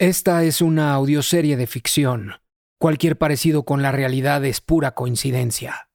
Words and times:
Esta 0.00 0.44
es 0.44 0.60
una 0.60 0.92
audioserie 0.92 1.56
de 1.56 1.66
ficción. 1.66 2.40
Cualquier 2.78 3.18
parecido 3.18 3.64
con 3.64 3.82
la 3.82 3.90
realidad 3.90 4.44
es 4.44 4.60
pura 4.60 4.92
coincidencia. 4.92 5.88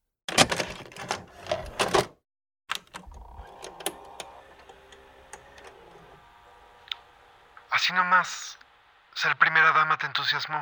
Así 7.72 7.94
nomás, 7.94 8.60
ser 9.14 9.38
primera 9.38 9.72
dama 9.72 9.98
te 9.98 10.08
entusiasmó. 10.08 10.62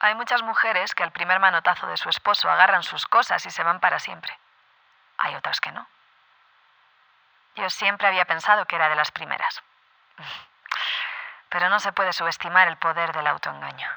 Hay 0.00 0.14
muchas 0.14 0.42
mujeres 0.42 0.94
que 0.94 1.02
al 1.02 1.12
primer 1.12 1.40
manotazo 1.40 1.88
de 1.88 1.98
su 1.98 2.08
esposo 2.08 2.48
agarran 2.48 2.82
sus 2.82 3.04
cosas 3.04 3.44
y 3.44 3.50
se 3.50 3.62
van 3.62 3.80
para 3.80 3.98
siempre. 3.98 4.32
Hay 5.18 5.34
otras 5.34 5.60
que 5.60 5.72
no. 5.72 5.86
Yo 7.54 7.68
siempre 7.68 8.06
había 8.06 8.24
pensado 8.24 8.64
que 8.64 8.76
era 8.76 8.88
de 8.88 8.96
las 8.96 9.10
primeras. 9.10 9.62
Pero 11.48 11.68
no 11.68 11.80
se 11.80 11.92
puede 11.92 12.12
subestimar 12.12 12.68
el 12.68 12.76
poder 12.76 13.12
del 13.12 13.26
autoengaño. 13.26 13.90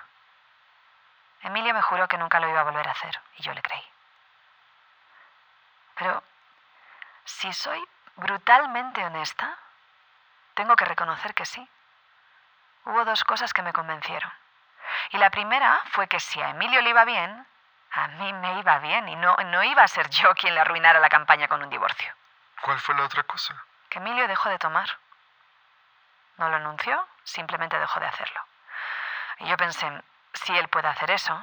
Emilio 1.44 1.74
me 1.74 1.82
juró 1.82 2.08
que 2.08 2.18
nunca 2.18 2.40
lo 2.40 2.48
iba 2.50 2.62
a 2.62 2.66
volver 2.66 2.88
a 2.88 2.92
hacer 2.92 3.20
y 3.38 3.44
yo 3.44 3.54
le 3.54 3.62
creí. 3.62 3.84
Pero 5.96 6.24
si 7.26 7.52
soy 7.54 7.84
brutalmente 8.16 9.04
honesta, 9.04 9.58
tengo 10.54 10.76
que 10.76 10.86
reconocer 10.86 11.34
que 11.34 11.46
sí. 11.46 11.68
Hubo 12.86 13.06
dos 13.06 13.24
cosas 13.24 13.54
que 13.54 13.62
me 13.62 13.74
convencieron. 13.74 14.32
Y 15.12 15.18
la 15.18 15.30
primera 15.30 15.82
fue 15.92 16.08
que 16.08 16.20
si 16.20 16.42
a 16.42 16.50
Emilio 16.50 16.82
le 16.82 16.90
iba 16.90 17.06
bien, 17.06 17.46
a 17.92 18.08
mí 18.08 18.34
me 18.34 18.60
iba 18.60 18.80
bien 18.80 19.10
y 19.10 19.16
no, 19.16 19.36
no 19.36 19.64
iba 19.64 19.84
a 19.84 19.88
ser 19.88 20.10
yo 20.10 20.34
quien 20.36 20.56
le 20.56 20.62
arruinara 20.62 21.00
la 21.00 21.10
campaña 21.10 21.48
con 21.48 21.62
un 21.62 21.70
divorcio. 21.70 22.14
¿Cuál 22.62 22.80
fue 22.80 22.96
la 22.96 23.04
otra 23.04 23.24
cosa? 23.24 23.56
Que 23.90 24.00
Emilio 24.00 24.28
dejó 24.28 24.50
de 24.50 24.60
tomar. 24.60 24.90
No 26.38 26.50
lo 26.50 26.56
anunció, 26.56 27.06
simplemente 27.24 27.78
dejó 27.78 28.00
de 28.00 28.08
hacerlo. 28.08 28.40
Y 29.40 29.50
yo 29.50 29.58
pensé, 29.58 29.88
si 30.34 30.54
él 30.54 30.68
puede 30.68 30.88
hacer 30.88 31.12
eso, 31.12 31.34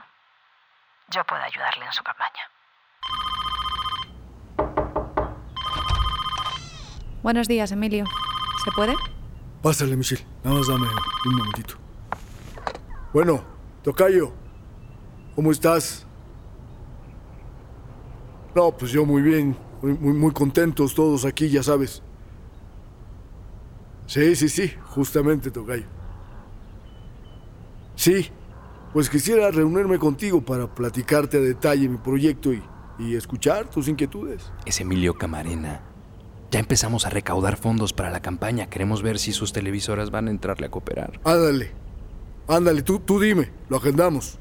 yo 1.08 1.24
puedo 1.24 1.42
ayudarle 1.42 1.84
en 1.86 1.92
su 1.92 2.02
campaña. 2.02 2.50
Buenos 7.22 7.48
días, 7.48 7.72
Emilio. 7.72 8.04
¿Se 8.64 8.70
puede? 8.72 8.94
Pásale, 9.62 9.96
Michelle. 9.96 10.24
Nada 10.44 10.56
más 10.56 10.68
dame 10.68 10.86
un 11.26 11.34
momentito. 11.34 11.74
Bueno, 13.12 13.44
Tocayo, 13.82 14.32
¿cómo 15.34 15.50
estás? 15.50 16.06
No, 18.54 18.70
pues 18.72 18.92
yo 18.92 19.04
muy 19.04 19.22
bien. 19.22 19.58
Muy, 19.82 19.92
muy, 19.94 20.12
muy 20.12 20.32
contentos 20.32 20.94
todos 20.94 21.24
aquí, 21.24 21.48
ya 21.48 21.62
sabes. 21.62 22.02
Sí, 24.08 24.34
sí, 24.34 24.48
sí, 24.48 24.72
justamente, 24.86 25.50
Tocayo. 25.50 25.84
Sí, 27.94 28.28
pues 28.94 29.10
quisiera 29.10 29.50
reunirme 29.50 29.98
contigo 29.98 30.40
para 30.40 30.66
platicarte 30.66 31.36
a 31.36 31.40
detalle 31.40 31.88
mi 31.88 31.98
proyecto 31.98 32.52
y, 32.52 32.62
y 32.98 33.16
escuchar 33.16 33.68
tus 33.68 33.86
inquietudes. 33.86 34.50
Es 34.64 34.80
Emilio 34.80 35.14
Camarena. 35.14 35.82
Ya 36.50 36.58
empezamos 36.58 37.04
a 37.04 37.10
recaudar 37.10 37.58
fondos 37.58 37.92
para 37.92 38.10
la 38.10 38.22
campaña. 38.22 38.70
Queremos 38.70 39.02
ver 39.02 39.18
si 39.18 39.32
sus 39.32 39.52
televisoras 39.52 40.10
van 40.10 40.28
a 40.28 40.30
entrarle 40.30 40.66
a 40.66 40.70
cooperar. 40.70 41.20
Ándale, 41.24 41.72
ándale, 42.48 42.82
tú, 42.82 43.00
tú 43.00 43.20
dime, 43.20 43.52
lo 43.68 43.76
agendamos. 43.76 44.38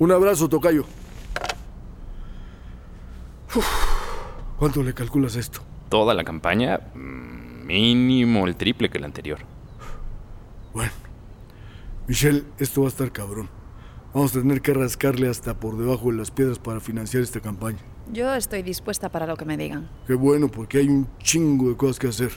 Un 0.00 0.10
abrazo, 0.10 0.48
Tocayo. 0.48 0.84
Uf, 3.54 3.66
¿Cuánto 4.58 4.82
le 4.82 4.94
calculas 4.94 5.36
esto? 5.36 5.60
Toda 5.88 6.14
la 6.14 6.24
campaña, 6.24 6.80
mm, 6.94 7.23
mínimo 7.64 8.46
el 8.46 8.56
triple 8.56 8.88
que 8.88 8.98
la 8.98 9.06
anterior. 9.06 9.38
Bueno, 10.72 10.92
Michelle, 12.06 12.44
esto 12.58 12.82
va 12.82 12.88
a 12.88 12.90
estar 12.90 13.12
cabrón. 13.12 13.48
Vamos 14.12 14.36
a 14.36 14.40
tener 14.40 14.60
que 14.60 14.72
rascarle 14.74 15.28
hasta 15.28 15.58
por 15.58 15.76
debajo 15.76 16.10
de 16.10 16.18
las 16.18 16.30
piedras 16.30 16.58
para 16.58 16.80
financiar 16.80 17.22
esta 17.22 17.40
campaña. 17.40 17.78
Yo 18.12 18.32
estoy 18.34 18.62
dispuesta 18.62 19.08
para 19.08 19.26
lo 19.26 19.36
que 19.36 19.44
me 19.44 19.56
digan. 19.56 19.88
Qué 20.06 20.14
bueno, 20.14 20.48
porque 20.48 20.78
hay 20.78 20.88
un 20.88 21.08
chingo 21.18 21.70
de 21.70 21.76
cosas 21.76 21.98
que 21.98 22.08
hacer. 22.08 22.30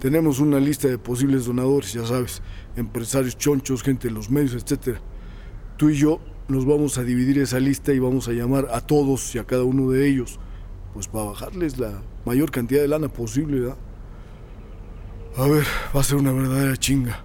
Tenemos 0.00 0.40
una 0.40 0.58
lista 0.58 0.88
de 0.88 0.96
posibles 0.96 1.44
donadores, 1.44 1.92
ya 1.92 2.06
sabes, 2.06 2.42
empresarios 2.74 3.36
chonchos, 3.36 3.82
gente 3.82 4.08
de 4.08 4.14
los 4.14 4.30
medios, 4.30 4.54
etc. 4.54 4.98
Tú 5.76 5.90
y 5.90 5.96
yo 5.96 6.20
nos 6.48 6.66
vamos 6.66 6.98
a 6.98 7.04
dividir 7.04 7.38
esa 7.38 7.60
lista 7.60 7.92
y 7.92 7.98
vamos 7.98 8.26
a 8.26 8.32
llamar 8.32 8.68
a 8.72 8.80
todos 8.80 9.34
y 9.34 9.38
a 9.38 9.44
cada 9.44 9.64
uno 9.64 9.90
de 9.90 10.08
ellos, 10.08 10.40
pues 10.94 11.06
para 11.06 11.26
bajarles 11.26 11.78
la 11.78 12.02
mayor 12.24 12.50
cantidad 12.50 12.80
de 12.80 12.88
lana 12.88 13.08
posible, 13.08 13.60
¿verdad? 13.60 13.76
A 15.36 15.46
ver, 15.46 15.64
va 15.94 16.00
a 16.00 16.04
ser 16.04 16.16
una 16.16 16.32
verdadera 16.32 16.76
chinga. 16.76 17.20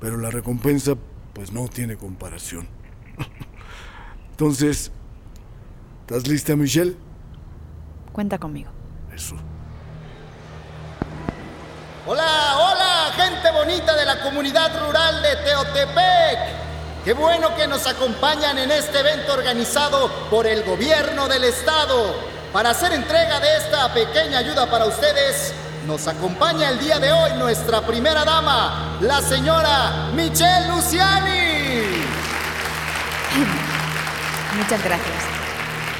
Pero 0.00 0.16
la 0.16 0.30
recompensa, 0.30 0.94
pues 1.32 1.52
no 1.52 1.66
tiene 1.68 1.96
comparación. 1.96 2.68
Entonces, 4.30 4.92
¿estás 6.02 6.28
lista, 6.28 6.54
Michelle? 6.54 6.96
Cuenta 8.12 8.38
conmigo. 8.38 8.70
Eso. 9.12 9.34
Hola, 12.06 12.56
hola, 12.56 13.12
gente 13.16 13.50
bonita 13.50 13.96
de 13.96 14.06
la 14.06 14.22
comunidad 14.22 14.86
rural 14.86 15.20
de 15.20 15.36
Teotepec. 15.44 16.68
Qué 17.04 17.12
bueno 17.12 17.54
que 17.56 17.66
nos 17.66 17.86
acompañan 17.86 18.58
en 18.58 18.70
este 18.70 19.00
evento 19.00 19.34
organizado 19.34 20.10
por 20.30 20.46
el 20.46 20.62
gobierno 20.62 21.28
del 21.28 21.44
estado. 21.44 22.14
Para 22.52 22.70
hacer 22.70 22.92
entrega 22.92 23.40
de 23.40 23.56
esta 23.58 23.92
pequeña 23.92 24.38
ayuda 24.38 24.70
para 24.70 24.86
ustedes, 24.86 25.52
nos 25.86 26.06
acompaña 26.08 26.70
el 26.70 26.78
día 26.78 26.98
de 26.98 27.12
hoy 27.12 27.32
nuestra 27.38 27.80
primera 27.82 28.24
dama, 28.24 28.98
la 29.00 29.20
señora 29.20 30.10
Michelle 30.14 30.68
Luciani. 30.68 31.82
Muchas 34.56 34.82
gracias. 34.84 35.24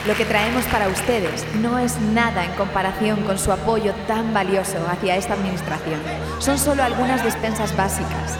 Lo 0.06 0.14
que 0.14 0.24
traemos 0.24 0.64
para 0.66 0.88
ustedes 0.88 1.44
no 1.56 1.78
es 1.78 1.96
nada 1.98 2.44
en 2.44 2.52
comparación 2.52 3.22
con 3.24 3.38
su 3.38 3.52
apoyo 3.52 3.94
tan 4.06 4.32
valioso 4.32 4.78
hacia 4.90 5.16
esta 5.16 5.34
administración. 5.34 6.00
Son 6.38 6.58
solo 6.58 6.82
algunas 6.82 7.22
despensas 7.24 7.76
básicas. 7.76 8.36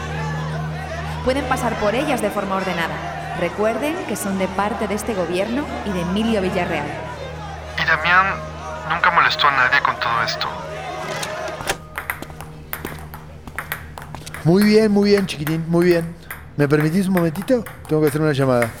Pueden 1.25 1.45
pasar 1.45 1.75
por 1.75 1.95
ellas 1.95 2.21
de 2.21 2.29
forma 2.29 2.55
ordenada. 2.55 3.35
Recuerden 3.39 3.95
que 4.07 4.15
son 4.15 4.37
de 4.39 4.47
parte 4.47 4.87
de 4.87 4.95
este 4.95 5.13
gobierno 5.13 5.65
y 5.85 5.91
de 5.91 6.01
Emilio 6.01 6.41
Villarreal. 6.41 6.87
Y 7.77 7.85
Damián 7.85 8.35
nunca 8.89 9.11
molestó 9.11 9.47
a 9.47 9.51
nadie 9.51 9.81
con 9.81 9.95
todo 9.99 10.23
esto. 10.23 10.68
Muy 14.45 14.63
bien, 14.63 14.91
muy 14.91 15.09
bien, 15.09 15.25
chiquitín, 15.25 15.65
muy 15.67 15.85
bien. 15.85 16.05
¿Me 16.55 16.67
permitís 16.67 17.07
un 17.07 17.13
momentito? 17.13 17.63
Tengo 17.87 18.01
que 18.01 18.07
hacer 18.07 18.21
una 18.21 18.31
llamada. 18.31 18.71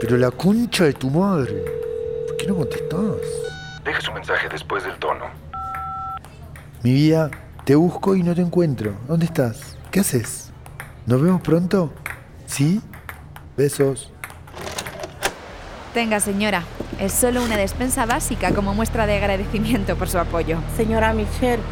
Pero 0.00 0.16
la 0.16 0.30
concha 0.30 0.84
de 0.84 0.92
tu 0.92 1.10
madre. 1.10 1.64
¿Por 2.28 2.36
qué 2.36 2.46
no 2.46 2.56
contestás? 2.56 3.16
Deje 3.84 4.00
su 4.00 4.12
mensaje 4.12 4.48
después 4.48 4.84
del 4.84 4.96
tono. 4.98 5.26
Mi 6.82 6.94
vida, 6.94 7.28
te 7.64 7.74
busco 7.74 8.14
y 8.14 8.22
no 8.22 8.34
te 8.34 8.40
encuentro. 8.40 8.94
¿Dónde 9.08 9.26
estás? 9.26 9.76
¿Qué 9.90 10.00
haces? 10.00 10.52
¿Nos 11.06 11.20
vemos 11.20 11.42
pronto? 11.42 11.92
¿Sí? 12.46 12.80
Besos. 13.56 14.12
Tenga, 15.94 16.20
señora. 16.20 16.62
Es 17.00 17.12
solo 17.12 17.42
una 17.42 17.56
despensa 17.56 18.06
básica 18.06 18.52
como 18.52 18.74
muestra 18.74 19.06
de 19.06 19.16
agradecimiento 19.16 19.96
por 19.96 20.08
su 20.08 20.18
apoyo. 20.18 20.58
Señora 20.76 21.12
Michelle, 21.12 21.62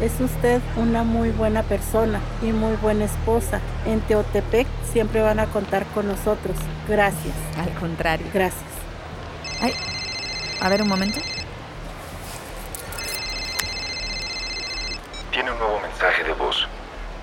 es 0.00 0.20
usted 0.20 0.60
una 0.76 1.04
muy 1.04 1.30
buena 1.30 1.62
persona 1.62 2.20
y 2.42 2.46
muy 2.46 2.74
buena 2.76 3.04
esposa. 3.04 3.60
En 3.86 4.00
Teotepec 4.00 4.66
siempre 4.92 5.20
van 5.20 5.38
a 5.38 5.46
contar 5.46 5.84
con 5.94 6.08
nosotros. 6.08 6.56
Gracias. 6.88 7.34
Al 7.56 7.72
contrario. 7.78 8.26
Gracias. 8.34 8.64
Ay, 9.60 9.74
a 10.60 10.68
ver 10.68 10.82
un 10.82 10.88
momento. 10.88 11.20
Tiene 15.30 15.52
un 15.52 15.58
nuevo 15.58 15.78
mensaje 15.80 16.24
de 16.24 16.32
voz. 16.32 16.66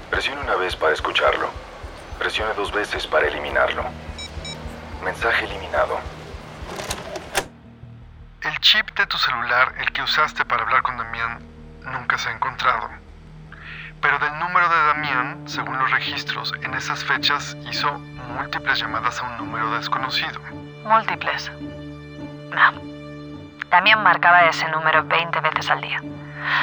Presione 0.09 0.39
una 0.41 0.55
vez 0.55 0.75
para 0.75 0.93
escucharlo. 0.93 1.49
Presione 2.17 2.53
dos 2.53 2.71
veces 2.71 3.05
para 3.07 3.27
eliminarlo. 3.27 3.83
Mensaje 5.03 5.45
eliminado. 5.45 6.14
El 8.45 8.59
chip 8.59 8.95
de 8.95 9.07
tu 9.07 9.17
celular, 9.17 9.73
el 9.79 9.91
que 9.91 10.03
usaste 10.03 10.45
para 10.45 10.61
hablar 10.61 10.83
con 10.83 10.95
Damián, 10.97 11.39
nunca 11.81 12.15
se 12.19 12.29
ha 12.29 12.31
encontrado. 12.31 12.91
Pero 13.99 14.19
del 14.19 14.37
número 14.37 14.69
de 14.69 14.85
Damián, 14.85 15.43
según 15.47 15.79
los 15.79 15.89
registros, 15.89 16.53
en 16.61 16.75
esas 16.75 17.03
fechas 17.03 17.57
hizo 17.67 17.91
múltiples 18.37 18.77
llamadas 18.77 19.19
a 19.19 19.23
un 19.23 19.37
número 19.37 19.71
desconocido. 19.71 20.39
Múltiples. 20.83 21.51
No. 22.51 22.71
Damián 23.71 24.03
marcaba 24.03 24.41
ese 24.41 24.67
número 24.69 25.03
20 25.03 25.39
veces 25.39 25.71
al 25.71 25.81
día. 25.81 25.99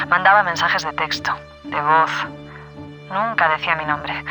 Mandaba 0.07 0.41
mensajes 0.43 0.83
de 0.83 0.93
texto, 0.93 1.35
de 1.65 1.81
voz. 1.81 2.11
Nunca 3.11 3.49
decía 3.49 3.75
mi 3.75 3.83
nombre. 3.83 4.23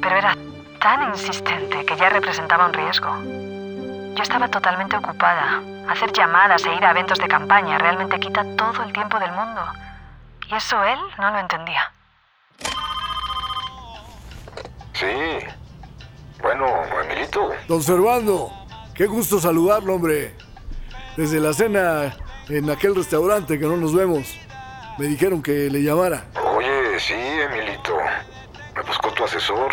Pero 0.00 0.16
era 0.16 0.34
tan 0.80 1.02
insistente 1.10 1.84
que 1.84 1.96
ya 1.96 2.08
representaba 2.08 2.64
un 2.64 2.72
riesgo. 2.72 3.51
Yo 4.14 4.22
estaba 4.22 4.48
totalmente 4.48 4.96
ocupada. 4.96 5.62
Hacer 5.88 6.12
llamadas 6.12 6.64
e 6.66 6.74
ir 6.74 6.84
a 6.84 6.90
eventos 6.90 7.18
de 7.18 7.28
campaña 7.28 7.78
realmente 7.78 8.20
quita 8.20 8.44
todo 8.56 8.82
el 8.84 8.92
tiempo 8.92 9.18
del 9.18 9.32
mundo. 9.32 9.62
Y 10.50 10.54
eso 10.54 10.82
él 10.84 10.98
no 11.18 11.30
lo 11.30 11.38
entendía. 11.38 11.92
Sí. 14.92 15.46
Bueno, 16.42 16.66
Emilito. 17.04 17.50
Don 17.68 17.82
Servando, 17.82 18.50
qué 18.94 19.06
gusto 19.06 19.40
saludarlo, 19.40 19.94
hombre. 19.94 20.36
Desde 21.16 21.40
la 21.40 21.52
cena 21.52 22.14
en 22.48 22.70
aquel 22.70 22.94
restaurante 22.94 23.58
que 23.58 23.66
no 23.66 23.76
nos 23.76 23.94
vemos, 23.94 24.36
me 24.98 25.06
dijeron 25.06 25.42
que 25.42 25.70
le 25.70 25.82
llamara. 25.82 26.24
Oye, 26.54 27.00
sí, 27.00 27.14
Emilito. 27.14 27.96
Me 28.74 28.82
buscó 28.82 29.10
tu 29.12 29.24
asesor 29.24 29.72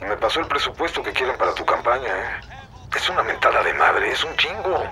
y 0.00 0.04
me 0.04 0.16
pasó 0.16 0.40
el 0.40 0.46
presupuesto 0.46 1.02
que 1.02 1.12
quieren 1.12 1.36
para 1.36 1.54
tu 1.54 1.64
campaña. 1.64 2.08
¿eh? 2.08 2.59
Es 2.96 3.08
una 3.08 3.22
mentada 3.22 3.62
de 3.62 3.72
madre, 3.74 4.10
es 4.12 4.22
un 4.24 4.34
chingo. 4.36 4.82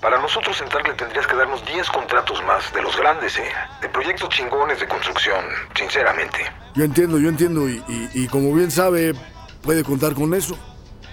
Para 0.00 0.18
nosotros 0.18 0.58
entrarle 0.62 0.94
tendrías 0.94 1.26
que 1.26 1.36
darnos 1.36 1.64
10 1.66 1.90
contratos 1.90 2.42
más, 2.44 2.72
de 2.72 2.80
los 2.80 2.96
grandes, 2.96 3.36
¿eh? 3.38 3.52
De 3.82 3.88
proyectos 3.90 4.30
chingones 4.30 4.80
de 4.80 4.88
construcción, 4.88 5.44
sinceramente. 5.74 6.38
Yo 6.74 6.84
entiendo, 6.84 7.18
yo 7.18 7.28
entiendo, 7.28 7.68
y, 7.68 7.82
y- 7.86 8.10
y 8.14 8.28
como 8.28 8.54
bien 8.54 8.70
sabe, 8.70 9.12
puede 9.62 9.84
contar 9.84 10.14
con 10.14 10.32
eso. 10.32 10.58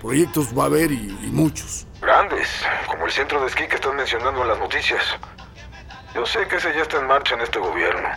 Proyectos 0.01 0.57
va 0.57 0.63
a 0.63 0.65
haber 0.67 0.91
y, 0.91 0.95
y 1.21 1.29
muchos. 1.33 1.85
Grandes, 2.01 2.47
como 2.87 3.05
el 3.05 3.11
centro 3.11 3.41
de 3.41 3.47
esquí 3.47 3.67
que 3.67 3.75
estás 3.75 3.93
mencionando 3.93 4.41
en 4.43 4.47
las 4.47 4.59
noticias. 4.59 5.03
Yo 6.15 6.25
sé 6.25 6.47
que 6.47 6.55
ese 6.55 6.73
ya 6.73 6.83
está 6.83 6.97
en 6.97 7.07
marcha 7.07 7.35
en 7.35 7.41
este 7.41 7.59
gobierno, 7.59 8.07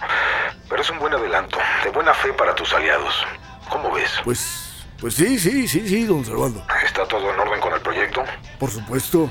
pero 0.69 0.81
es 0.83 0.91
un 0.91 0.99
buen 1.01 1.13
adelanto, 1.15 1.59
de 1.83 1.91
buena 1.91 2.15
fe 2.15 2.33
para 2.33 2.55
tus 2.55 2.73
aliados. 2.73 3.27
¿Cómo 3.69 3.91
ves? 3.93 4.11
Pues, 4.25 4.85
pues 5.01 5.15
sí, 5.15 5.39
sí, 5.39 5.67
sí, 5.67 5.87
sí, 5.89 6.05
don 6.05 6.25
Servando. 6.25 6.65
¿Está 6.91 7.07
todo 7.07 7.33
en 7.33 7.39
orden 7.39 7.61
con 7.61 7.73
el 7.73 7.81
proyecto? 7.81 8.25
Por 8.59 8.69
supuesto. 8.69 9.31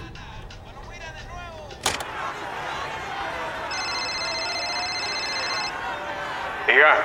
Diga. 6.66 6.96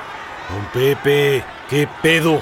Don 0.49 0.65
Pepe, 0.67 1.43
¿qué 1.69 1.89
pedo? 2.01 2.41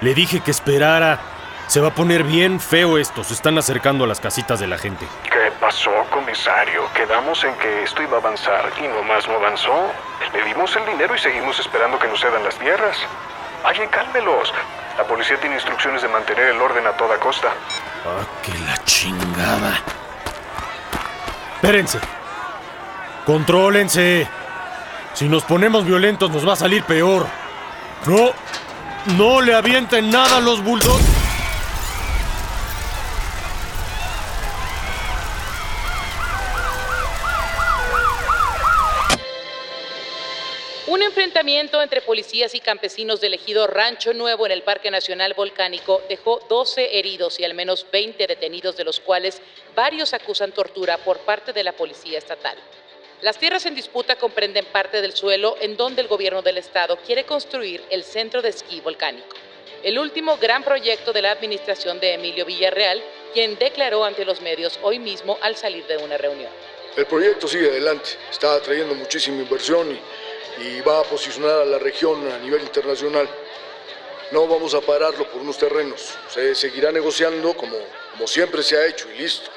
Le 0.00 0.12
dije 0.12 0.40
que 0.40 0.50
esperara. 0.50 1.20
Se 1.68 1.80
va 1.80 1.88
a 1.88 1.94
poner 1.94 2.24
bien 2.24 2.58
feo 2.58 2.98
esto. 2.98 3.22
Se 3.22 3.34
están 3.34 3.56
acercando 3.58 4.02
a 4.02 4.08
las 4.08 4.18
casitas 4.18 4.58
de 4.58 4.66
la 4.66 4.76
gente. 4.76 5.06
¿Qué 5.30 5.52
pasó, 5.60 5.92
comisario? 6.10 6.82
Quedamos 6.94 7.44
en 7.44 7.54
que 7.58 7.84
esto 7.84 8.02
iba 8.02 8.16
a 8.16 8.20
avanzar 8.20 8.72
y 8.82 8.88
nomás 8.88 9.28
no 9.28 9.36
avanzó. 9.36 9.92
Le 10.32 10.42
dimos 10.42 10.74
el 10.74 10.84
dinero 10.84 11.14
y 11.14 11.18
seguimos 11.20 11.60
esperando 11.60 11.96
que 11.96 12.08
nos 12.08 12.20
cedan 12.20 12.42
las 12.42 12.58
tierras. 12.58 12.98
Vaya, 13.62 13.88
cálmelos. 13.88 14.52
La 14.96 15.04
policía 15.04 15.38
tiene 15.38 15.56
instrucciones 15.56 16.02
de 16.02 16.08
mantener 16.08 16.48
el 16.50 16.60
orden 16.60 16.86
a 16.86 16.92
toda 16.92 17.18
costa. 17.18 17.48
Ah, 18.04 18.24
que 18.42 18.52
la 18.60 18.76
chingada. 18.84 19.80
Espérense. 21.56 21.98
Contrólense. 23.26 24.26
Si 25.12 25.28
nos 25.28 25.44
ponemos 25.44 25.84
violentos 25.84 26.30
nos 26.30 26.46
va 26.46 26.52
a 26.54 26.56
salir 26.56 26.84
peor. 26.84 27.26
No, 28.06 28.30
no 29.16 29.40
le 29.40 29.54
avienten 29.54 30.10
nada 30.10 30.38
a 30.38 30.40
los 30.40 30.62
bulldogs. 30.62 31.15
Enfrentamiento 41.26 41.82
entre 41.82 42.02
policías 42.02 42.54
y 42.54 42.60
campesinos 42.60 43.20
del 43.20 43.34
ejido 43.34 43.66
Rancho 43.66 44.14
Nuevo 44.14 44.46
en 44.46 44.52
el 44.52 44.62
Parque 44.62 44.92
Nacional 44.92 45.34
Volcánico 45.34 46.00
dejó 46.08 46.38
12 46.48 47.00
heridos 47.00 47.40
y 47.40 47.44
al 47.44 47.52
menos 47.52 47.84
20 47.90 48.28
detenidos, 48.28 48.76
de 48.76 48.84
los 48.84 49.00
cuales 49.00 49.42
varios 49.74 50.14
acusan 50.14 50.52
tortura 50.52 50.98
por 50.98 51.18
parte 51.18 51.52
de 51.52 51.64
la 51.64 51.72
policía 51.72 52.16
estatal. 52.16 52.56
Las 53.22 53.38
tierras 53.38 53.66
en 53.66 53.74
disputa 53.74 54.14
comprenden 54.14 54.66
parte 54.66 55.02
del 55.02 55.16
suelo 55.16 55.56
en 55.60 55.76
donde 55.76 56.00
el 56.00 56.06
gobierno 56.06 56.42
del 56.42 56.58
estado 56.58 56.96
quiere 57.04 57.24
construir 57.24 57.82
el 57.90 58.04
centro 58.04 58.40
de 58.40 58.50
esquí 58.50 58.80
volcánico, 58.80 59.34
el 59.82 59.98
último 59.98 60.36
gran 60.36 60.62
proyecto 60.62 61.12
de 61.12 61.22
la 61.22 61.32
administración 61.32 61.98
de 61.98 62.14
Emilio 62.14 62.46
Villarreal, 62.46 63.02
quien 63.32 63.58
declaró 63.58 64.04
ante 64.04 64.24
los 64.24 64.40
medios 64.42 64.78
hoy 64.80 65.00
mismo 65.00 65.38
al 65.42 65.56
salir 65.56 65.84
de 65.88 65.96
una 65.96 66.18
reunión. 66.18 66.52
El 66.96 67.06
proyecto 67.06 67.48
sigue 67.48 67.68
adelante, 67.68 68.10
está 68.30 68.54
atrayendo 68.54 68.94
muchísima 68.94 69.42
inversión 69.42 69.90
y, 69.90 70.00
y 70.58 70.80
va 70.80 71.00
a 71.00 71.04
posicionar 71.04 71.60
a 71.60 71.64
la 71.64 71.78
región 71.78 72.26
a 72.30 72.38
nivel 72.38 72.62
internacional. 72.62 73.28
No 74.32 74.46
vamos 74.48 74.74
a 74.74 74.80
pararlo 74.80 75.30
por 75.30 75.40
unos 75.40 75.58
terrenos, 75.58 76.18
se 76.28 76.54
seguirá 76.54 76.90
negociando 76.90 77.56
como, 77.56 77.76
como 78.12 78.26
siempre 78.26 78.62
se 78.62 78.76
ha 78.76 78.86
hecho 78.86 79.08
y 79.10 79.18
listo. 79.18 79.50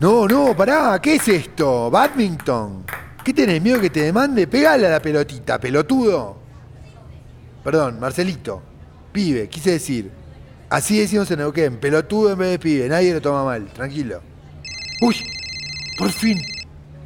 No, 0.00 0.28
no, 0.28 0.56
pará, 0.56 1.00
¿qué 1.02 1.16
es 1.16 1.26
esto? 1.26 1.90
¿Badminton? 1.90 2.84
¿Qué 3.24 3.34
tenés 3.34 3.60
miedo 3.60 3.80
que 3.80 3.90
te 3.90 4.02
demande? 4.02 4.46
Pegale 4.46 4.86
a 4.86 4.90
la 4.90 5.02
pelotita, 5.02 5.58
pelotudo. 5.58 6.36
Perdón, 7.64 7.98
Marcelito. 7.98 8.62
Pibe, 9.12 9.48
quise 9.48 9.72
decir. 9.72 10.10
Así 10.70 10.98
decimos 11.00 11.30
en 11.30 11.38
Neuquén, 11.38 11.78
pelotudo 11.78 12.32
en 12.32 12.38
vez 12.38 12.50
de 12.50 12.58
pibe, 12.58 12.88
nadie 12.88 13.14
lo 13.14 13.20
toma 13.22 13.44
mal, 13.44 13.66
tranquilo. 13.68 14.20
Uy, 15.00 15.16
por 15.96 16.10
fin. 16.10 16.40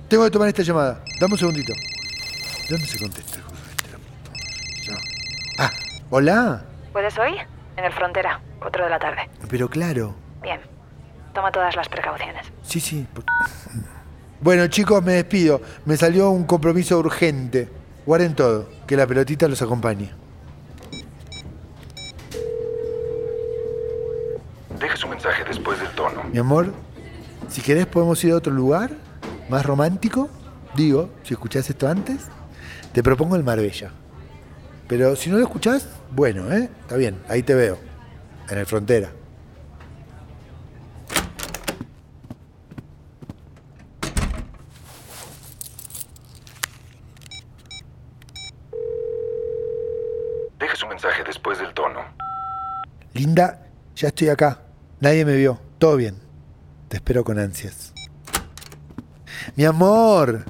Tengo 0.09 0.25
que 0.25 0.31
tomar 0.31 0.49
esta 0.49 0.62
llamada. 0.62 1.03
Dame 1.20 1.35
un 1.35 1.38
segundito. 1.38 1.73
¿De 1.73 2.69
dónde 2.70 2.87
se 2.87 2.99
contesta? 2.99 3.38
Ah, 5.59 5.70
hola. 6.11 6.64
¿Puedes 6.93 7.17
hoy? 7.19 7.35
En 7.76 7.85
el 7.85 7.93
Frontera, 7.93 8.41
4 8.61 8.85
de 8.85 8.91
la 8.91 8.99
tarde. 8.99 9.29
Pero 9.49 9.69
claro. 9.69 10.15
Bien. 10.43 10.61
Toma 11.35 11.50
todas 11.50 11.75
las 11.76 11.88
precauciones. 11.88 12.47
Sí, 12.62 12.81
sí. 12.81 13.06
por- 13.15 13.25
Bueno, 14.41 14.67
chicos, 14.67 15.03
me 15.03 15.12
despido. 15.12 15.62
Me 15.87 15.97
salió 15.97 16.31
un 16.31 16.44
compromiso 16.44 16.99
urgente. 16.99 17.69
Guarden 18.05 18.35
todo, 18.35 18.69
que 18.87 18.97
la 18.97 19.06
pelotita 19.06 19.47
los 19.49 19.62
acompañe. 19.62 20.11
Mensaje 25.22 25.44
después 25.44 25.78
del 25.78 25.88
tono. 25.90 26.24
Mi 26.32 26.38
amor, 26.38 26.72
si 27.48 27.62
querés 27.62 27.86
podemos 27.86 28.22
ir 28.24 28.32
a 28.32 28.36
otro 28.36 28.52
lugar, 28.52 28.90
más 29.48 29.64
romántico. 29.64 30.29
Digo, 30.74 31.10
si 31.22 31.34
escuchás 31.34 31.70
esto 31.70 31.86
antes, 31.86 32.26
te 32.93 33.05
propongo 33.05 33.36
el 33.36 33.44
Marbella. 33.44 33.93
Pero 34.88 35.14
si 35.14 35.31
no 35.31 35.38
lo 35.38 35.44
escuchás, 35.44 35.88
bueno, 36.10 36.52
¿eh? 36.52 36.69
Está 36.81 36.96
bien, 36.96 37.22
ahí 37.29 37.44
te 37.44 37.55
veo. 37.55 37.79
En 38.50 38.58
el 38.58 38.67
frontera. 38.67 39.12
Deje 50.58 50.76
su 50.76 50.86
mensaje 50.88 51.22
después 51.24 51.60
del 51.60 51.72
tono. 51.74 52.00
Linda, 53.14 53.69
ya 53.94 54.08
estoy 54.08 54.29
acá. 54.29 54.71
Nadie 55.03 55.25
me 55.25 55.35
vio. 55.35 55.59
Todo 55.79 55.97
bien. 55.97 56.15
Te 56.87 56.99
espero 56.99 57.25
con 57.25 57.37
ansias. 57.37 57.93
Mi 59.56 59.65
amor, 59.65 60.44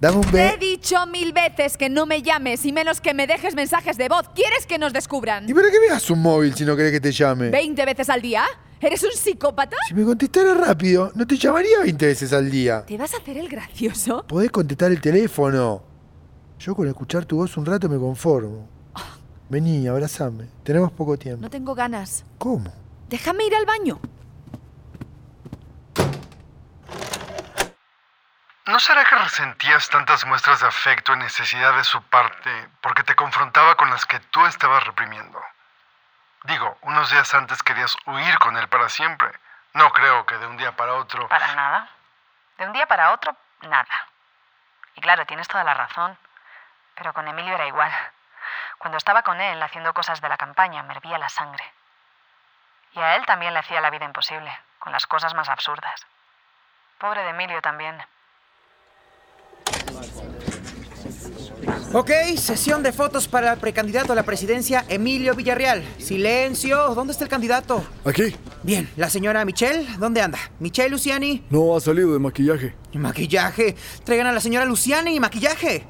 dame 0.00 0.18
un 0.18 0.22
Te 0.30 0.38
he 0.42 0.44
beso. 0.44 0.56
dicho 0.60 1.06
mil 1.08 1.32
veces 1.32 1.76
que 1.76 1.88
no 1.88 2.06
me 2.06 2.22
llames 2.22 2.64
y 2.64 2.70
menos 2.72 3.00
que 3.00 3.14
me 3.14 3.26
dejes 3.26 3.56
mensajes 3.56 3.96
de 3.96 4.08
voz. 4.08 4.28
¿Quieres 4.32 4.64
que 4.68 4.78
nos 4.78 4.92
descubran? 4.92 5.48
¿Y 5.50 5.54
para 5.54 5.72
qué 5.72 5.80
veas 5.80 6.08
un 6.08 6.22
móvil 6.22 6.54
si 6.54 6.64
no 6.64 6.76
querés 6.76 6.92
que 6.92 7.00
te 7.00 7.10
llame? 7.10 7.50
¿20 7.50 7.84
veces 7.84 8.08
al 8.10 8.22
día? 8.22 8.44
¿Eres 8.80 9.02
un 9.02 9.10
psicópata? 9.10 9.76
Si 9.88 9.94
me 9.94 10.04
contestara 10.04 10.54
rápido, 10.54 11.10
no 11.16 11.26
te 11.26 11.36
llamaría 11.36 11.80
20 11.80 12.06
veces 12.06 12.32
al 12.32 12.48
día. 12.48 12.86
¿Te 12.86 12.96
vas 12.96 13.12
a 13.12 13.16
hacer 13.16 13.38
el 13.38 13.48
gracioso? 13.48 14.24
Podés 14.24 14.52
contestar 14.52 14.92
el 14.92 15.00
teléfono. 15.00 15.82
Yo 16.60 16.76
con 16.76 16.86
escuchar 16.86 17.24
tu 17.24 17.38
voz 17.38 17.56
un 17.56 17.66
rato 17.66 17.88
me 17.88 17.98
conformo. 17.98 18.68
Vení, 19.48 19.88
abrazame. 19.88 20.44
Tenemos 20.62 20.92
poco 20.92 21.18
tiempo. 21.18 21.42
No 21.42 21.50
tengo 21.50 21.74
ganas. 21.74 22.24
¿Cómo? 22.38 22.72
Déjame 23.10 23.42
ir 23.42 23.56
al 23.56 23.66
baño. 23.66 23.98
¿No 28.66 28.78
será 28.78 29.04
que 29.04 29.16
resentías 29.16 29.88
tantas 29.88 30.24
muestras 30.26 30.60
de 30.60 30.68
afecto 30.68 31.14
y 31.14 31.16
necesidad 31.16 31.74
de 31.74 31.82
su 31.82 32.00
parte 32.04 32.68
porque 32.80 33.02
te 33.02 33.16
confrontaba 33.16 33.74
con 33.74 33.90
las 33.90 34.06
que 34.06 34.20
tú 34.20 34.46
estabas 34.46 34.84
reprimiendo? 34.84 35.42
Digo, 36.44 36.78
unos 36.82 37.10
días 37.10 37.34
antes 37.34 37.64
querías 37.64 37.96
huir 38.06 38.38
con 38.38 38.56
él 38.56 38.68
para 38.68 38.88
siempre. 38.88 39.32
No 39.74 39.90
creo 39.90 40.24
que 40.24 40.38
de 40.38 40.46
un 40.46 40.56
día 40.56 40.76
para 40.76 40.94
otro... 40.94 41.26
Para 41.26 41.52
nada. 41.56 41.88
De 42.58 42.66
un 42.66 42.72
día 42.72 42.86
para 42.86 43.10
otro, 43.10 43.36
nada. 43.62 44.06
Y 44.94 45.00
claro, 45.00 45.26
tienes 45.26 45.48
toda 45.48 45.64
la 45.64 45.74
razón. 45.74 46.16
Pero 46.94 47.12
con 47.12 47.26
Emilio 47.26 47.56
era 47.56 47.66
igual. 47.66 47.90
Cuando 48.78 48.98
estaba 48.98 49.24
con 49.24 49.40
él 49.40 49.60
haciendo 49.60 49.92
cosas 49.94 50.20
de 50.20 50.28
la 50.28 50.36
campaña, 50.36 50.84
me 50.84 50.94
hervía 50.94 51.18
la 51.18 51.28
sangre. 51.28 51.64
Y 52.94 52.98
a 52.98 53.16
él 53.16 53.22
también 53.26 53.52
le 53.52 53.60
hacía 53.60 53.80
la 53.80 53.90
vida 53.90 54.04
imposible, 54.04 54.50
con 54.78 54.92
las 54.92 55.06
cosas 55.06 55.34
más 55.34 55.48
absurdas. 55.48 56.06
Pobre 56.98 57.22
de 57.22 57.30
Emilio 57.30 57.60
también. 57.62 57.96
Ok, 61.92 62.10
sesión 62.36 62.82
de 62.82 62.92
fotos 62.92 63.26
para 63.28 63.52
el 63.52 63.58
precandidato 63.58 64.12
a 64.12 64.16
la 64.16 64.22
presidencia, 64.22 64.84
Emilio 64.88 65.34
Villarreal. 65.34 65.84
Silencio, 65.98 66.94
¿dónde 66.94 67.12
está 67.12 67.24
el 67.24 67.30
candidato? 67.30 67.84
Aquí. 68.04 68.36
Bien, 68.62 68.90
la 68.96 69.08
señora 69.08 69.44
Michelle, 69.44 69.86
¿dónde 69.98 70.22
anda? 70.22 70.38
Michelle 70.58 70.90
Luciani. 70.90 71.46
No 71.50 71.76
ha 71.76 71.80
salido 71.80 72.12
de 72.12 72.18
maquillaje. 72.18 72.76
Maquillaje. 72.92 73.76
Traigan 74.04 74.26
a 74.26 74.32
la 74.32 74.40
señora 74.40 74.64
Luciani 74.64 75.14
y 75.16 75.20
maquillaje. 75.20 75.86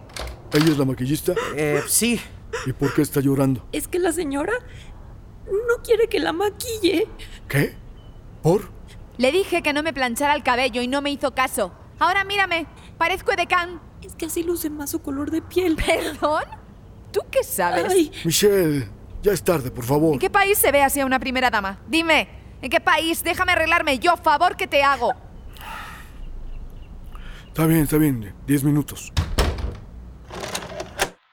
¿Ella 0.53 0.73
es 0.73 0.79
la 0.79 0.85
maquillista? 0.85 1.35
Eh, 1.55 1.83
sí. 1.89 2.21
¿Y 2.67 2.73
por 2.73 2.95
qué 2.95 3.03
está 3.03 3.21
llorando? 3.21 3.67
Es 3.73 3.87
que 3.89 3.99
la 3.99 4.13
señora 4.13 4.53
no 5.51 5.83
quiere 5.83 6.09
que 6.09 6.21
la 6.21 6.33
maquille. 6.33 7.09
¿Qué? 7.49 7.77
¿Por? 8.43 8.71
Le 9.19 9.33
dije 9.33 9.63
que 9.63 9.73
no 9.73 9.83
me 9.83 9.93
planchara 9.93 10.35
el 10.35 10.43
cabello 10.43 10.81
y 10.81 10.89
no 10.89 11.03
me 11.03 11.11
hizo 11.11 11.35
caso. 11.35 11.73
Ahora 11.99 12.25
mírame, 12.25 12.67
parezco 12.97 13.33
edecán. 13.33 13.81
Es 14.03 14.15
que 14.15 14.27
así 14.27 14.43
luce 14.43 14.71
más 14.71 14.91
su 14.91 15.03
color 15.03 15.31
de 15.31 15.43
piel. 15.43 15.77
¿Perdón? 15.77 16.45
¿Tú 17.13 17.21
qué 17.31 17.45
sabes? 17.45 17.87
Ay, 17.91 18.13
Michelle, 18.25 18.89
ya 19.23 19.33
es 19.33 19.43
tarde, 19.43 19.71
por 19.71 19.85
favor. 19.85 20.15
¿En 20.15 20.19
qué 20.19 20.31
país 20.31 20.57
se 20.57 20.73
ve 20.73 20.83
así 20.83 21.01
a 21.01 21.07
una 21.07 21.19
primera 21.19 21.51
dama? 21.51 21.79
Dime, 21.87 22.29
¿en 22.63 22.71
qué 22.71 22.81
país? 22.81 23.23
Déjame 23.23 23.53
arreglarme 23.53 23.99
yo, 23.99 24.17
favor 24.17 24.57
que 24.57 24.67
te 24.67 24.83
hago. 24.83 25.13
Está 27.49 27.67
bien, 27.67 27.83
está 27.83 27.99
bien. 27.99 28.35
Diez 28.47 28.63
minutos. 28.63 29.13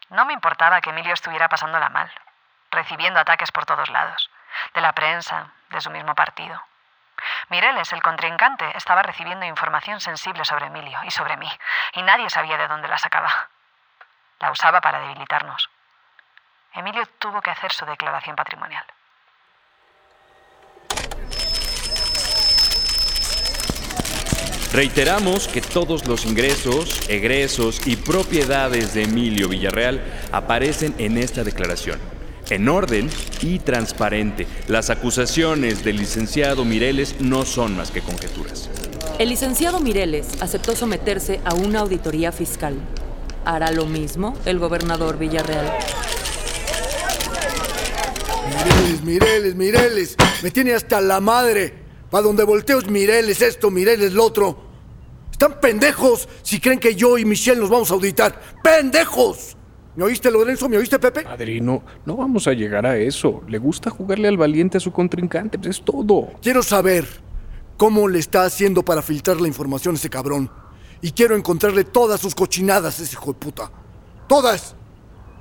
No 0.10 0.26
me 0.26 0.34
importaba 0.34 0.82
que 0.82 0.90
Emilio 0.90 1.14
estuviera 1.14 1.48
pasándola 1.48 1.90
mal, 1.90 2.10
recibiendo 2.72 3.20
ataques 3.20 3.52
por 3.52 3.66
todos 3.66 3.90
lados, 3.90 4.30
de 4.74 4.82
la 4.82 4.94
prensa, 4.94 5.52
de 5.70 5.82
su 5.82 5.90
mismo 5.90 6.16
partido. 6.16 6.62
Mireles, 7.50 7.92
el 7.94 8.02
contrincante, 8.02 8.78
estaba 8.78 9.02
recibiendo 9.04 9.46
información 9.46 10.00
sensible 10.00 10.46
sobre 10.46 10.68
Emilio 10.68 11.00
y 11.04 11.12
sobre 11.12 11.38
mí, 11.38 11.50
y 11.94 12.02
nadie 12.04 12.30
sabía 12.30 12.58
de 12.58 12.68
dónde 12.68 12.88
la 12.88 12.98
sacaba. 12.98 13.50
La 14.40 14.52
usaba 14.52 14.82
para 14.82 15.00
debilitarnos. 15.00 15.70
Emilio 16.74 17.06
tuvo 17.18 17.42
que 17.42 17.50
hacer 17.50 17.72
su 17.72 17.86
declaración 17.86 18.36
patrimonial. 18.36 18.86
Reiteramos 24.74 25.48
que 25.48 25.62
todos 25.62 26.06
los 26.06 26.26
ingresos, 26.26 27.10
egresos 27.10 27.88
y 27.88 27.96
propiedades 27.96 28.94
de 28.94 29.04
Emilio 29.04 29.48
Villarreal 29.48 30.04
aparecen 30.32 30.94
en 31.00 31.18
esta 31.18 31.44
declaración, 31.44 32.00
en 32.50 32.70
orden 32.70 33.10
y 33.42 33.60
transparente. 33.60 34.48
Las 34.68 34.90
acusaciones 34.90 35.84
del 35.84 35.98
licenciado 35.98 36.66
Mireles 36.66 37.16
no 37.20 37.46
son 37.46 37.76
más 37.78 37.92
que 37.92 38.02
conjeturas. 38.02 38.70
el 39.20 39.30
licenciado 39.30 39.80
Mireles 39.80 40.28
aceptó 40.42 40.76
someterse 40.76 41.42
a 41.44 41.56
una 41.56 41.80
auditoría 41.80 42.32
fiscal. 42.32 42.76
¿Hará 43.46 43.72
lo 43.72 43.86
mismo 43.86 44.38
el 44.46 44.60
gobernador 44.60 45.18
Villarreal? 45.18 45.72
Mireles, 48.48 49.04
Mireles, 49.04 49.56
Mireles. 49.56 50.16
Me 50.44 50.52
tiene 50.52 50.74
hasta 50.74 51.02
la 51.02 51.20
madre. 51.20 51.74
Pa' 52.10 52.22
donde 52.22 52.44
volteo 52.44 52.80
es 52.80 52.88
Mireles 52.88 53.42
esto, 53.42 53.70
Mireles 53.72 54.14
lo 54.14 54.24
otro. 54.26 54.66
Están 55.32 55.60
pendejos 55.60 56.28
si 56.42 56.60
creen 56.60 56.80
que 56.80 56.96
yo 56.96 57.18
y 57.18 57.26
Michelle 57.26 57.60
nos 57.60 57.70
vamos 57.70 57.92
a 57.92 57.96
auditar. 57.96 58.40
¡Pendejos! 58.64 59.57
¿Me 59.98 60.04
oíste, 60.04 60.30
Lorenzo? 60.30 60.70
¿Me 60.70 60.78
oíste, 60.78 61.00
Pepe? 61.00 61.24
Padrino, 61.24 61.82
no 62.06 62.16
vamos 62.16 62.48
a 62.48 62.54
llegar 62.54 62.86
a 62.86 62.96
eso. 62.98 63.42
Le 63.48 63.58
gusta 63.58 63.90
jugarle 63.90 64.28
al 64.28 64.38
valiente 64.38 64.78
a 64.78 64.80
su 64.80 64.92
contrincante, 64.92 65.58
pues 65.58 65.80
es 65.80 65.84
todo. 65.84 66.34
Quiero 66.40 66.62
saber 66.62 67.08
cómo 67.78 68.08
le 68.08 68.20
está 68.20 68.44
haciendo 68.44 68.86
para 68.86 69.02
filtrar 69.02 69.42
la 69.42 69.48
información 69.48 69.96
ese 69.96 70.12
cabrón. 70.12 70.52
Y 71.02 71.14
quiero 71.14 71.36
encontrarle 71.36 71.84
todas 71.84 72.22
sus 72.22 72.36
cochinadas, 72.36 73.00
ese 73.00 73.14
hijo 73.14 73.34
de 73.34 73.40
puta. 73.40 73.72
Todas. 74.28 74.76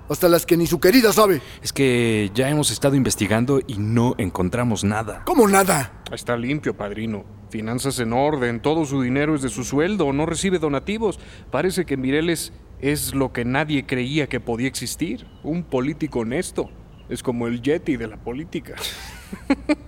Hasta 0.09 0.27
las 0.27 0.47
que 0.47 0.57
ni 0.57 0.67
su 0.67 0.81
querida 0.81 1.13
sabe. 1.13 1.43
Es 1.63 1.75
que 1.75 2.31
ya 2.35 2.49
hemos 2.49 2.71
estado 2.71 2.95
investigando 2.95 3.61
y 3.67 3.77
no 3.77 4.15
encontramos 4.17 4.85
nada. 4.85 5.23
¿Cómo 5.27 5.47
nada? 5.47 6.03
Está 6.11 6.35
limpio, 6.35 6.75
padrino. 6.75 7.27
Finanzas 7.51 7.99
en 7.99 8.15
orden, 8.15 8.61
todo 8.63 8.87
su 8.87 9.03
dinero 9.03 9.35
es 9.35 9.43
de 9.43 9.51
su 9.51 9.65
sueldo, 9.65 10.15
no 10.15 10.25
recibe 10.25 10.59
donativos. 10.59 11.21
Parece 11.51 11.85
que 11.85 11.99
Mireles 11.99 12.55
es 12.81 13.15
lo 13.15 13.33
que 13.33 13.45
nadie 13.45 13.87
creía 13.87 14.29
que 14.29 14.41
podía 14.41 14.69
existir. 14.69 15.27
Un 15.43 15.65
político 15.65 16.21
honesto. 16.21 16.71
Es 17.09 17.23
como 17.23 17.47
el 17.47 17.63
Yeti 17.63 17.97
de 17.97 18.09
la 18.09 18.17
política. 18.17 18.75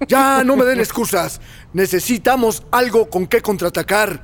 Ya, 0.09 0.43
no 0.43 0.57
me 0.57 0.65
den 0.65 0.81
excusas. 0.81 1.41
Necesitamos 1.73 2.65
algo 2.73 3.09
con 3.09 3.27
qué 3.27 3.41
contraatacar. 3.41 4.23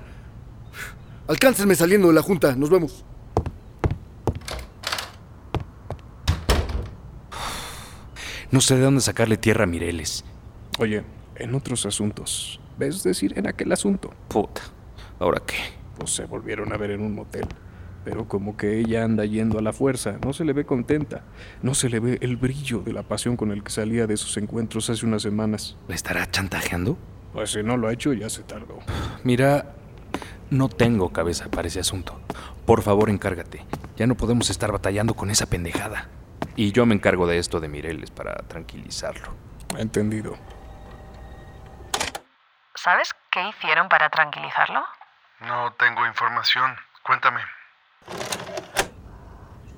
Alcáncenme 1.29 1.75
saliendo 1.75 2.09
de 2.09 2.15
la 2.15 2.23
junta. 2.23 2.57
Nos 2.57 2.71
vemos. 2.71 3.05
No 8.51 8.61
sé 8.61 8.77
de 8.77 8.83
dónde 8.83 9.03
sacarle 9.03 9.37
tierra 9.37 9.65
a 9.65 9.67
Mireles. 9.67 10.25
Oye, 10.79 11.05
en 11.37 11.55
otros 11.55 11.87
asuntos. 11.87 12.61
¿Ves 12.79 13.03
decir 13.03 13.39
en 13.39 13.47
aquel 13.47 13.71
asunto? 13.73 14.13
Puta. 14.29 14.63
¿Ahora 15.19 15.43
qué? 15.47 15.57
Pues 15.99 16.11
se 16.11 16.25
volvieron 16.25 16.73
a 16.73 16.77
ver 16.77 16.93
en 16.93 17.03
un 17.03 17.15
motel. 17.15 17.47
Pero 18.05 18.29
como 18.29 18.57
que 18.57 18.79
ella 18.79 19.05
anda 19.05 19.25
yendo 19.25 19.59
a 19.59 19.63
la 19.63 19.73
fuerza, 19.73 20.19
no 20.25 20.33
se 20.33 20.45
le 20.45 20.53
ve 20.53 20.67
contenta, 20.67 21.23
no 21.63 21.75
se 21.75 21.89
le 21.89 22.01
ve 22.01 22.19
el 22.21 22.37
brillo 22.37 22.81
de 22.81 22.93
la 22.93 23.03
pasión 23.03 23.37
con 23.37 23.51
el 23.51 23.65
que 23.65 23.71
salía 23.71 24.07
de 24.07 24.15
esos 24.15 24.37
encuentros 24.37 24.91
hace 24.91 25.07
unas 25.07 25.23
semanas. 25.23 25.77
¿Le 25.89 25.95
estará 25.95 26.31
chantajeando? 26.31 26.99
Pues 27.33 27.53
si 27.53 27.63
no 27.63 27.77
lo 27.77 27.89
ha 27.89 27.93
hecho, 27.93 28.13
ya 28.13 28.29
se 28.29 28.43
tardó. 28.43 28.79
Mira, 29.25 29.75
no 30.51 30.69
tengo 30.69 31.13
cabeza 31.13 31.51
para 31.51 31.69
ese 31.69 31.81
asunto. 31.81 32.21
Por 32.67 32.83
favor, 32.83 33.11
encárgate. 33.11 33.65
Ya 33.97 34.07
no 34.07 34.17
podemos 34.17 34.51
estar 34.51 34.71
batallando 34.71 35.15
con 35.15 35.31
esa 35.31 35.47
pendejada. 35.47 36.09
Y 36.57 36.73
yo 36.73 36.87
me 36.87 36.95
encargo 36.95 37.27
de 37.27 37.39
esto 37.39 37.59
de 37.59 37.69
Mireles 37.69 38.11
para 38.11 38.35
tranquilizarlo. 38.35 39.35
Entendido. 39.77 40.37
¿Sabes 42.75 43.15
qué 43.31 43.49
hicieron 43.49 43.89
para 43.89 44.11
tranquilizarlo? 44.11 44.85
No 45.41 45.73
tengo 45.79 46.07
información. 46.07 46.77
Cuéntame. 47.03 47.41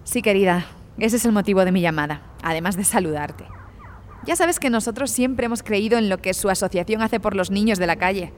Sí, 0.05 0.23
querida, 0.23 0.67
ese 0.99 1.17
es 1.17 1.25
el 1.25 1.33
motivo 1.33 1.65
de 1.65 1.73
mi 1.73 1.81
llamada, 1.81 2.23
además 2.43 2.77
de 2.77 2.85
saludarte. 2.85 3.45
Ya 4.25 4.35
sabes 4.35 4.59
que 4.59 4.71
nosotros 4.71 5.11
siempre 5.11 5.47
hemos 5.47 5.63
creído 5.63 5.99
en 5.99 6.09
lo 6.09 6.19
que 6.19 6.35
su 6.35 6.49
asociación 6.49 7.03
hace 7.03 7.21
por 7.21 7.37
los 7.37 7.51
niños 7.51 7.79
de 7.79 7.87
la 7.87 7.97
calle. 7.97 8.33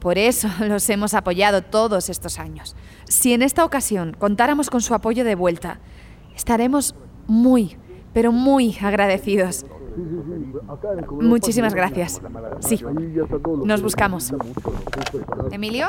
Por 0.00 0.18
eso 0.18 0.48
los 0.60 0.88
hemos 0.90 1.14
apoyado 1.14 1.62
todos 1.62 2.08
estos 2.08 2.38
años. 2.38 2.76
Si 3.04 3.32
en 3.32 3.42
esta 3.42 3.64
ocasión 3.64 4.16
contáramos 4.18 4.70
con 4.70 4.80
su 4.80 4.94
apoyo 4.94 5.24
de 5.24 5.34
vuelta, 5.34 5.80
estaremos 6.36 6.94
muy, 7.26 7.76
pero 8.12 8.30
muy 8.30 8.76
agradecidos. 8.80 9.66
Muchísimas 11.20 11.74
gracias. 11.74 12.20
Sí, 12.60 12.80
nos 13.64 13.82
buscamos. 13.82 14.32
¿Emilio? 15.50 15.88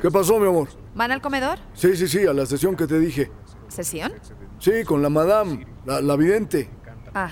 ¿Qué 0.00 0.10
pasó, 0.10 0.38
mi 0.38 0.46
amor? 0.46 0.68
¿Van 0.94 1.10
al 1.10 1.20
comedor? 1.20 1.58
Sí, 1.74 1.96
sí, 1.96 2.06
sí, 2.08 2.26
a 2.26 2.32
la 2.32 2.46
sesión 2.46 2.76
que 2.76 2.86
te 2.86 2.98
dije. 2.98 3.30
¿Sesión? 3.68 4.12
Sí, 4.58 4.84
con 4.84 5.02
la 5.02 5.08
madame, 5.08 5.66
la, 5.84 6.00
la 6.00 6.16
vidente. 6.16 6.68
Ah, 7.14 7.30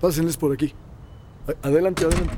Pásenles 0.00 0.36
por 0.36 0.52
aquí. 0.52 0.74
Adelante, 1.62 2.04
adelante. 2.04 2.34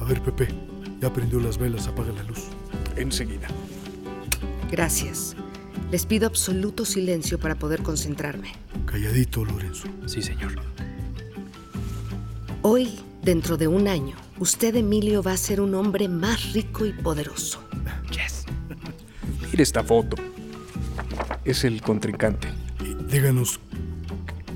A 0.00 0.04
ver, 0.04 0.20
Pepe, 0.22 0.48
ya 1.00 1.12
prendió 1.12 1.40
las 1.40 1.58
velas, 1.58 1.86
apaga 1.88 2.12
la 2.12 2.22
luz. 2.24 2.48
Enseguida. 2.96 3.48
Gracias. 4.70 5.34
Les 5.90 6.06
pido 6.06 6.26
absoluto 6.26 6.84
silencio 6.84 7.38
para 7.38 7.54
poder 7.54 7.82
concentrarme. 7.82 8.52
Calladito, 8.86 9.44
Lorenzo. 9.44 9.88
Sí, 10.06 10.22
señor. 10.22 10.52
Hoy, 12.66 12.98
dentro 13.20 13.58
de 13.58 13.68
un 13.68 13.88
año, 13.88 14.16
usted, 14.38 14.74
Emilio, 14.74 15.22
va 15.22 15.32
a 15.32 15.36
ser 15.36 15.60
un 15.60 15.74
hombre 15.74 16.08
más 16.08 16.54
rico 16.54 16.86
y 16.86 16.94
poderoso. 16.94 17.62
Mire 19.50 19.62
esta 19.62 19.84
foto. 19.84 20.16
Es 21.44 21.64
el 21.64 21.82
contrincante. 21.82 22.48
Díganos, 23.10 23.60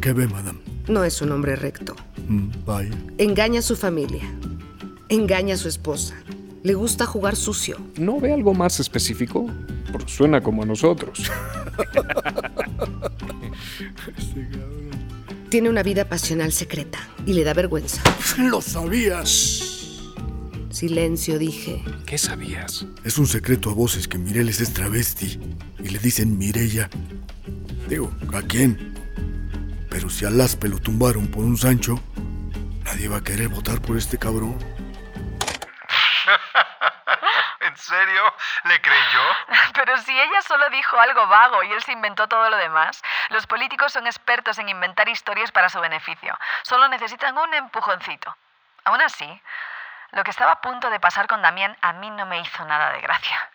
¿qué 0.00 0.14
ve, 0.14 0.26
madame? 0.26 0.58
No 0.88 1.04
es 1.04 1.20
un 1.20 1.32
hombre 1.32 1.54
recto. 1.54 1.96
Mm, 2.28 2.48
vaya. 2.64 2.94
Engaña 3.18 3.58
a 3.58 3.62
su 3.62 3.76
familia. 3.76 4.22
Engaña 5.10 5.56
a 5.56 5.58
su 5.58 5.68
esposa. 5.68 6.14
Le 6.62 6.72
gusta 6.72 7.04
jugar 7.04 7.36
sucio. 7.36 7.76
¿No 7.98 8.20
ve 8.20 8.32
algo 8.32 8.54
más 8.54 8.80
específico? 8.80 9.50
Porque 9.92 10.10
suena 10.10 10.42
como 10.42 10.62
a 10.62 10.66
nosotros. 10.66 11.24
Tiene 15.50 15.70
una 15.70 15.82
vida 15.82 16.06
pasional 16.06 16.52
secreta 16.52 16.98
y 17.24 17.32
le 17.32 17.42
da 17.42 17.54
vergüenza. 17.54 18.02
¡Lo 18.38 18.60
sabías! 18.60 19.64
Silencio, 20.70 21.38
dije. 21.38 21.82
¿Qué 22.04 22.18
sabías? 22.18 22.84
Es 23.02 23.18
un 23.18 23.26
secreto 23.26 23.70
a 23.70 23.74
voces 23.74 24.06
que 24.06 24.18
Mireles 24.18 24.60
es 24.60 24.74
travesti 24.74 25.40
y 25.82 25.88
le 25.88 25.98
dicen 25.98 26.36
Mirella. 26.36 26.90
Digo, 27.88 28.12
¿a 28.34 28.42
quién? 28.42 28.94
Pero 29.88 30.10
si 30.10 30.26
al 30.26 30.38
Aspe 30.40 30.68
lo 30.68 30.78
tumbaron 30.78 31.28
por 31.28 31.44
un 31.44 31.56
Sancho, 31.56 31.98
nadie 32.84 33.08
va 33.08 33.16
a 33.16 33.24
querer 33.24 33.48
votar 33.48 33.80
por 33.80 33.96
este 33.96 34.18
cabrón. 34.18 34.56
¿Le 38.78 38.82
creyó? 38.82 39.72
Pero 39.74 39.98
si 39.98 40.12
ella 40.12 40.40
solo 40.46 40.70
dijo 40.70 40.98
algo 41.00 41.26
vago 41.26 41.62
y 41.64 41.72
él 41.72 41.82
se 41.82 41.92
inventó 41.92 42.28
todo 42.28 42.48
lo 42.48 42.56
demás. 42.56 43.02
Los 43.30 43.46
políticos 43.46 43.92
son 43.92 44.06
expertos 44.06 44.58
en 44.58 44.68
inventar 44.68 45.08
historias 45.08 45.50
para 45.50 45.68
su 45.68 45.80
beneficio. 45.80 46.38
Solo 46.62 46.86
necesitan 46.88 47.36
un 47.36 47.52
empujoncito. 47.54 48.36
Aún 48.84 49.00
así, 49.00 49.42
lo 50.12 50.22
que 50.22 50.30
estaba 50.30 50.52
a 50.52 50.60
punto 50.60 50.90
de 50.90 51.00
pasar 51.00 51.26
con 51.26 51.42
Damián 51.42 51.76
a 51.80 51.92
mí 51.94 52.08
no 52.10 52.26
me 52.26 52.40
hizo 52.40 52.64
nada 52.66 52.92
de 52.92 53.00
gracia. 53.00 53.50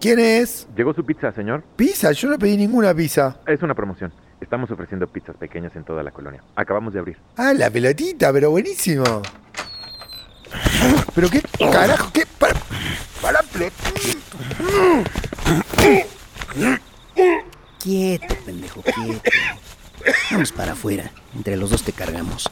¿Quién 0.00 0.18
es? 0.18 0.68
Llegó 0.74 0.94
su 0.94 1.04
pizza, 1.04 1.32
señor. 1.32 1.64
¿Pizza? 1.76 2.12
Yo 2.12 2.28
no 2.28 2.38
pedí 2.38 2.56
ninguna 2.56 2.94
pizza. 2.94 3.36
Es 3.46 3.62
una 3.62 3.74
promoción. 3.74 4.12
Estamos 4.40 4.70
ofreciendo 4.70 5.06
pizzas 5.06 5.36
pequeñas 5.36 5.74
en 5.76 5.84
toda 5.84 6.02
la 6.02 6.12
colonia. 6.12 6.42
Acabamos 6.54 6.94
de 6.94 7.00
abrir. 7.00 7.18
Ah, 7.36 7.52
la 7.54 7.70
pelotita, 7.70 8.32
pero 8.32 8.50
buenísimo. 8.50 9.22
¿Pero 11.14 11.30
qué 11.30 11.42
carajo? 11.58 12.10
¿Qué? 12.12 12.26
Para, 12.38 12.54
para 13.22 13.40
Quieto, 17.78 18.34
pendejo, 18.44 18.82
quieto. 18.82 19.30
Vamos 20.30 20.52
para 20.52 20.72
afuera. 20.72 21.10
Entre 21.34 21.56
los 21.56 21.70
dos 21.70 21.82
te 21.82 21.92
cargamos. 21.92 22.48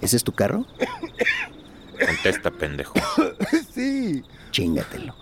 ¿Ese 0.00 0.16
es 0.16 0.24
tu 0.24 0.32
carro? 0.32 0.64
Contesta, 2.06 2.50
pendejo. 2.50 2.94
Sí. 3.74 4.22
Chingatelo. 4.50 5.14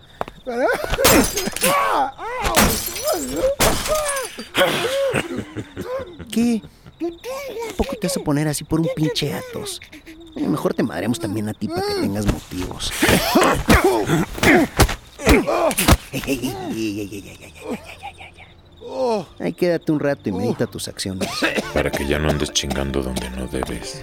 ¿Qué? 6.30 6.62
¿Poco 8.42 8.48
te 8.48 8.48
vas 8.48 8.48
a 8.48 8.48
poner 8.48 8.48
así 8.48 8.64
por 8.64 8.80
un 8.80 8.88
pinche 8.94 9.32
Atos? 9.34 9.80
Mejor 10.34 10.74
te 10.74 10.82
madreamos 10.82 11.20
también 11.20 11.48
a 11.48 11.54
ti 11.54 11.68
para 11.68 11.82
que 11.82 11.94
tengas 12.00 12.26
motivos. 12.26 12.92
Ahí 19.38 19.52
quédate 19.52 19.92
un 19.92 20.00
rato 20.00 20.28
y 20.28 20.32
medita 20.32 20.66
tus 20.66 20.88
acciones. 20.88 21.28
Para 21.72 21.90
que 21.90 22.06
ya 22.06 22.18
no 22.18 22.30
andes 22.30 22.52
chingando 22.52 23.02
donde 23.02 23.30
no 23.30 23.46
debes. 23.46 24.02